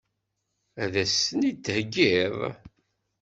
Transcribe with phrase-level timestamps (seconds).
[0.83, 2.37] Ad as-ten-id-theggiḍ?